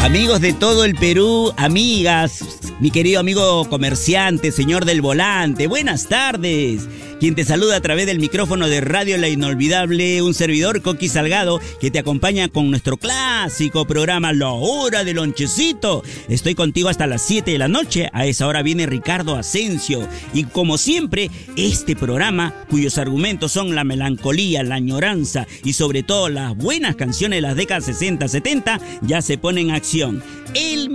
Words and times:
Amigos 0.00 0.40
de 0.40 0.52
todo 0.52 0.84
el 0.84 0.94
Perú, 0.94 1.52
amigas, 1.56 2.57
mi 2.80 2.90
querido 2.92 3.18
amigo 3.18 3.68
comerciante, 3.68 4.52
señor 4.52 4.84
del 4.84 5.00
volante, 5.00 5.66
buenas 5.66 6.08
tardes. 6.08 6.88
Quien 7.18 7.34
te 7.34 7.44
saluda 7.44 7.76
a 7.76 7.80
través 7.80 8.06
del 8.06 8.20
micrófono 8.20 8.68
de 8.68 8.80
Radio 8.80 9.18
La 9.18 9.28
Inolvidable, 9.28 10.22
un 10.22 10.34
servidor 10.34 10.82
Coqui 10.82 11.08
Salgado 11.08 11.60
que 11.80 11.90
te 11.90 11.98
acompaña 11.98 12.48
con 12.48 12.70
nuestro 12.70 12.96
clásico 12.96 13.84
programa 13.86 14.32
La 14.32 14.50
Hora 14.50 15.02
del 15.02 15.16
Lonchecito. 15.16 16.04
Estoy 16.28 16.54
contigo 16.54 16.88
hasta 16.88 17.08
las 17.08 17.22
7 17.22 17.50
de 17.50 17.58
la 17.58 17.66
noche, 17.66 18.08
a 18.12 18.26
esa 18.26 18.46
hora 18.46 18.62
viene 18.62 18.86
Ricardo 18.86 19.34
Asensio 19.34 20.06
y 20.32 20.44
como 20.44 20.78
siempre, 20.78 21.28
este 21.56 21.96
programa 21.96 22.54
cuyos 22.70 22.98
argumentos 22.98 23.50
son 23.50 23.74
la 23.74 23.82
melancolía, 23.82 24.62
la 24.62 24.76
añoranza 24.76 25.48
y 25.64 25.72
sobre 25.72 26.04
todo 26.04 26.28
las 26.28 26.56
buenas 26.56 26.94
canciones 26.94 27.38
de 27.38 27.42
las 27.42 27.56
décadas 27.56 27.86
60, 27.86 28.28
70 28.28 28.80
ya 29.02 29.20
se 29.22 29.38
pone 29.38 29.62
en 29.62 29.72
acción. 29.72 30.22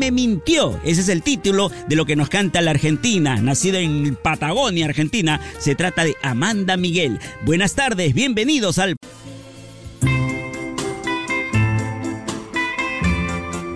Me 0.03 0.12
mintió. 0.12 0.80
Ese 0.84 1.02
es 1.02 1.09
el 1.09 1.23
título 1.23 1.71
de 1.88 1.95
lo 1.95 2.05
que 2.05 2.17
nos 2.17 2.27
canta 2.27 2.61
la 2.61 2.71
Argentina. 2.71 3.38
Nacida 3.38 3.80
en 3.80 4.16
Patagonia, 4.16 4.85
Argentina, 4.85 5.39
se 5.59 5.75
trata 5.75 6.03
de 6.03 6.16
Amanda 6.21 6.75
Miguel. 6.75 7.20
Buenas 7.45 7.73
tardes, 7.73 8.13
bienvenidos 8.13 8.80
al... 8.80 8.95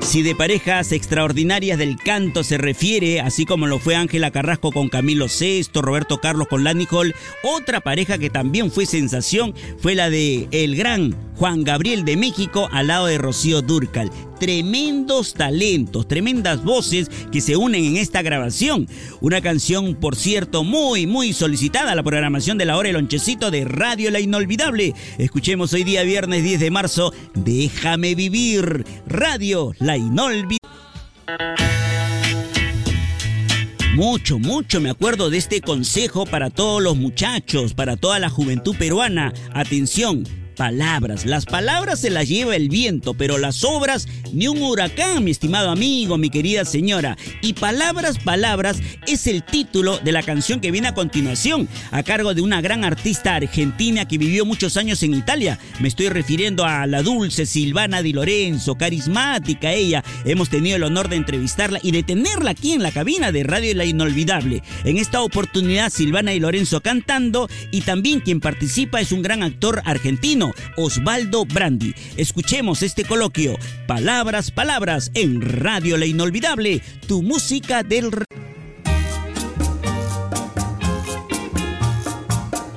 Si 0.02 0.22
de 0.22 0.36
parejas 0.36 0.94
extraordinarias 0.94 1.78
del 1.78 1.98
canto 1.98 2.44
se 2.44 2.58
refiere, 2.58 3.20
así 3.20 3.46
como 3.46 3.68
lo 3.68 3.78
fue 3.78 3.96
Ángela 3.96 4.32
Carrasco 4.32 4.72
con 4.72 4.88
Camilo 4.88 5.28
VI, 5.28 5.68
Roberto 5.76 6.20
Carlos 6.20 6.48
con 6.48 6.64
Lani 6.64 6.88
Hall, 6.90 7.14
otra 7.44 7.82
pareja 7.82 8.18
que 8.18 8.30
también 8.30 8.72
fue 8.72 8.86
sensación 8.86 9.54
fue 9.78 9.96
la 9.96 10.10
de 10.10 10.48
el 10.52 10.78
gran 10.78 11.14
Juan 11.36 11.64
Gabriel 11.66 12.06
de 12.06 12.16
México 12.16 12.70
al 12.72 12.88
lado 12.88 13.08
de 13.08 13.18
Rocío 13.18 13.62
Durcal. 13.62 14.10
Tremendos 14.40 15.34
talentos, 15.34 16.08
tremendas 16.08 16.64
voces 16.64 17.10
que 17.32 17.42
se 17.42 17.56
unen 17.56 17.84
en 17.84 17.98
esta 17.98 18.22
grabación. 18.22 18.88
Una 19.22 19.42
canción, 19.42 19.96
por 19.96 20.16
cierto, 20.16 20.64
muy, 20.64 21.08
muy 21.08 21.34
solicitada 21.34 21.92
a 21.92 21.96
la 21.96 22.04
programación 22.04 22.58
de 22.58 22.66
la 22.66 22.78
hora 22.78 22.90
El 22.90 22.96
Lonchecito 22.96 23.52
de 23.52 23.66
Radio 23.66 24.12
La 24.12 24.20
Inolvidable. 24.20 24.94
Escuchemos 25.18 25.74
hoy 25.74 25.84
día 25.84 26.04
viernes 26.04 26.44
10 26.44 26.60
de 26.60 26.72
marzo, 26.72 27.14
Déjame 27.34 28.16
Vivir, 28.16 28.86
Radio 29.08 29.74
La 29.80 29.98
Inolvidable. 29.98 30.58
Mucho, 33.98 34.38
mucho 34.38 34.80
me 34.80 34.92
acuerdo 34.92 35.32
de 35.32 35.40
este 35.40 35.60
consejo 35.60 36.28
para 36.28 36.52
todos 36.52 36.84
los 36.84 36.96
muchachos, 36.96 37.74
para 37.74 37.98
toda 37.98 38.20
la 38.20 38.30
juventud 38.30 38.76
peruana. 38.78 39.34
Atención, 39.54 40.24
palabras. 40.58 41.26
Las 41.26 41.46
palabras 41.46 42.02
se 42.02 42.10
las 42.10 42.28
lleva 42.28 42.56
el 42.56 42.68
viento, 42.68 43.14
pero 43.14 43.38
las 43.38 43.64
obras 43.64 44.08
ni 44.34 44.48
un 44.48 44.62
huracán, 44.62 45.24
mi 45.24 45.32
estimado 45.32 45.70
amigo, 45.70 46.18
mi 46.18 46.30
querida 46.30 46.66
señora. 46.66 47.16
Y 47.42 47.54
palabras, 47.54 48.18
palabras 48.20 48.80
es 49.08 49.28
el 49.28 49.44
título 49.44 50.00
de 50.00 50.12
la 50.12 50.24
canción 50.24 50.60
que 50.60 50.72
viene 50.72 50.90
a 50.90 50.94
continuación, 50.96 51.70
a 51.92 52.04
cargo 52.04 52.34
de 52.34 52.42
una 52.42 52.60
gran 52.60 52.84
artista 52.84 53.36
argentina 53.36 54.06
que 54.06 54.18
vivió 54.18 54.46
muchos 54.46 54.76
años 54.76 55.02
en 55.04 55.14
Italia. 55.14 55.60
Me 55.80 55.88
estoy 55.88 56.10
refiriendo 56.10 56.66
a 56.66 56.86
la 56.88 57.04
dulce 57.04 57.46
Silvana 57.46 58.02
Di 58.02 58.12
Lorenzo, 58.12 58.76
carismática 58.76 59.72
ella. 59.72 60.04
Hemos 60.26 60.50
tenido 60.50 60.76
el 60.76 60.84
honor 60.84 61.08
de 61.08 61.18
entrevistarla 61.18 61.80
y 61.84 61.92
de 61.92 62.04
tenerla 62.04 62.52
aquí 62.52 62.74
en 62.74 62.82
la 62.82 62.92
cabina 62.92 63.32
de 63.32 63.44
Radio 63.44 63.76
La 63.76 63.86
Inolvidable. 63.86 64.64
En 64.84 64.98
esta 64.98 65.22
oportunidad, 65.22 65.92
Silvana 65.92 66.32
Di 66.32 66.40
Lorenzo 66.40 66.82
cantando 66.82 67.48
y 67.72 67.82
también 67.82 68.22
quien 68.22 68.40
participa 68.40 69.00
es 69.00 69.12
un 69.12 69.22
gran 69.22 69.44
actor 69.44 69.84
argentino 69.86 70.47
Osvaldo 70.76 71.46
Brandi. 71.46 71.94
Escuchemos 72.16 72.84
este 72.84 73.06
coloquio, 73.06 73.58
Palabras, 73.88 74.52
Palabras, 74.52 75.12
en 75.14 75.42
Radio 75.42 75.98
La 75.98 76.06
Inolvidable, 76.06 76.82
tu 77.08 77.22
música 77.22 77.84
del... 77.84 78.12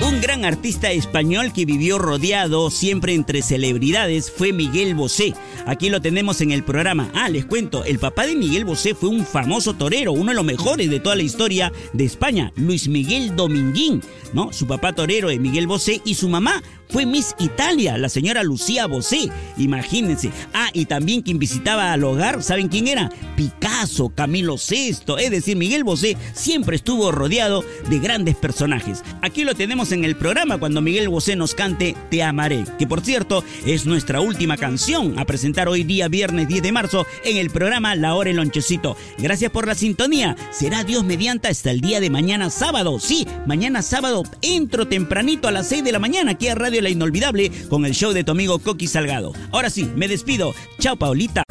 Un 0.00 0.20
gran 0.20 0.44
artista 0.44 0.90
español 0.90 1.52
que 1.52 1.64
vivió 1.64 1.98
rodeado 1.98 2.70
siempre 2.70 3.14
entre 3.14 3.42
celebridades 3.42 4.30
fue 4.30 4.52
Miguel 4.52 4.94
Bosé. 4.94 5.34
Aquí 5.66 5.88
lo 5.88 6.00
tenemos 6.00 6.40
en 6.40 6.50
el 6.50 6.64
programa. 6.64 7.10
Ah, 7.14 7.28
les 7.28 7.44
cuento, 7.44 7.84
el 7.84 7.98
papá 7.98 8.26
de 8.26 8.34
Miguel 8.34 8.64
Bosé 8.64 8.94
fue 8.94 9.08
un 9.08 9.24
famoso 9.24 9.74
torero, 9.74 10.12
uno 10.12 10.30
de 10.30 10.34
los 10.34 10.44
mejores 10.44 10.90
de 10.90 11.00
toda 11.00 11.16
la 11.16 11.22
historia 11.22 11.72
de 11.92 12.04
España, 12.04 12.52
Luis 12.56 12.88
Miguel 12.88 13.36
Dominguín, 13.36 14.02
¿no? 14.32 14.52
Su 14.52 14.66
papá 14.66 14.92
torero 14.92 15.28
de 15.28 15.38
Miguel 15.38 15.66
Bosé 15.66 16.00
y 16.04 16.14
su 16.14 16.28
mamá 16.28 16.62
fue 16.90 17.06
Miss 17.06 17.34
Italia, 17.38 17.96
la 17.98 18.08
señora 18.08 18.42
Lucía 18.42 18.86
Bosé. 18.86 19.30
Imagínense. 19.56 20.30
Ah, 20.52 20.70
y 20.72 20.86
también 20.86 21.22
quien 21.22 21.38
visitaba 21.38 21.92
al 21.92 22.04
hogar, 22.04 22.42
¿saben 22.42 22.68
quién 22.68 22.88
era? 22.88 23.10
Picasso, 23.36 24.10
Camilo 24.10 24.56
VI, 24.56 25.14
es 25.18 25.30
decir, 25.30 25.56
Miguel 25.56 25.84
Bosé 25.84 26.16
siempre 26.34 26.76
estuvo 26.76 27.10
rodeado 27.10 27.64
de 27.88 27.98
grandes 27.98 28.36
personajes. 28.36 29.02
Aquí 29.22 29.44
lo 29.44 29.54
tenemos 29.54 29.92
en 29.92 30.04
el 30.04 30.16
programa 30.16 30.58
cuando 30.58 30.82
Miguel 30.82 31.08
Bosé 31.08 31.36
nos 31.36 31.54
cante 31.54 31.96
Te 32.10 32.22
amaré, 32.22 32.64
que 32.78 32.86
por 32.86 33.00
cierto 33.00 33.44
es 33.64 33.86
nuestra 33.86 34.20
última 34.20 34.56
canción 34.56 35.18
a 35.18 35.24
presentar 35.24 35.68
hoy 35.68 35.84
día 35.84 36.08
viernes 36.08 36.48
10 36.48 36.62
de 36.62 36.72
marzo 36.72 37.06
en 37.24 37.36
el 37.36 37.50
programa 37.50 37.94
La 37.94 38.14
Hora 38.14 38.30
el 38.30 38.36
Lonchecito. 38.36 38.96
Gracias 39.18 39.50
por 39.50 39.66
la 39.66 39.74
sintonía. 39.74 40.36
Será 40.50 40.84
Dios 40.84 41.04
mediante 41.04 41.48
hasta 41.48 41.70
el 41.70 41.80
día 41.80 42.00
de 42.00 42.10
mañana 42.10 42.50
sábado. 42.50 42.98
Sí, 42.98 43.26
mañana 43.46 43.82
sábado 43.82 44.22
entro 44.42 44.86
tempranito 44.86 45.48
a 45.48 45.52
las 45.52 45.68
6 45.68 45.84
de 45.84 45.92
la 45.92 45.98
mañana 45.98 46.32
aquí 46.32 46.48
a 46.48 46.54
Radio 46.54 46.79
la 46.82 46.90
Inolvidable 46.90 47.50
con 47.68 47.84
el 47.86 47.94
show 47.94 48.12
de 48.12 48.24
tu 48.24 48.32
amigo 48.32 48.58
Coqui 48.58 48.86
Salgado. 48.86 49.32
Ahora 49.52 49.70
sí, 49.70 49.90
me 49.96 50.08
despido. 50.08 50.54
Chao, 50.78 50.96
Paulita. 50.96 51.44